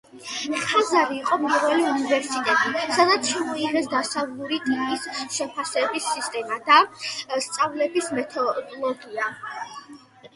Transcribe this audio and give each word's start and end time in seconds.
ხაზარი 0.69 1.17
იყო 1.23 1.35
პირველი 1.41 1.83
უნივერსიტეტი, 1.89 2.71
სადაც 2.99 3.33
შემოიღეს 3.33 3.89
დასავლური 3.91 4.59
ტიპის 4.69 5.05
შეფასების 5.35 6.07
სისტემა 6.15 6.59
და 6.71 6.79
სწავლების 7.49 8.09
მეთოდოლოგია. 8.21 9.29